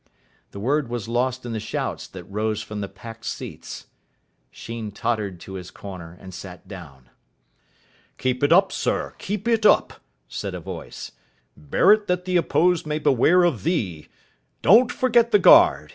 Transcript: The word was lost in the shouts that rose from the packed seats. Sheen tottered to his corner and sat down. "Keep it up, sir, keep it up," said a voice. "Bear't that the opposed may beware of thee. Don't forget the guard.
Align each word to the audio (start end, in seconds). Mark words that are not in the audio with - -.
The 0.49 0.59
word 0.59 0.87
was 0.89 1.07
lost 1.07 1.45
in 1.45 1.51
the 1.51 1.59
shouts 1.59 2.07
that 2.07 2.23
rose 2.23 2.63
from 2.63 2.81
the 2.81 2.89
packed 2.89 3.23
seats. 3.27 3.85
Sheen 4.49 4.89
tottered 4.89 5.39
to 5.41 5.53
his 5.53 5.69
corner 5.69 6.17
and 6.19 6.33
sat 6.33 6.67
down. 6.67 7.11
"Keep 8.17 8.41
it 8.43 8.51
up, 8.51 8.71
sir, 8.71 9.13
keep 9.19 9.47
it 9.47 9.63
up," 9.63 10.01
said 10.27 10.55
a 10.55 10.59
voice. 10.59 11.11
"Bear't 11.55 12.07
that 12.07 12.25
the 12.25 12.35
opposed 12.35 12.87
may 12.87 12.97
beware 12.97 13.43
of 13.43 13.61
thee. 13.61 14.07
Don't 14.63 14.91
forget 14.91 15.29
the 15.29 15.37
guard. 15.37 15.89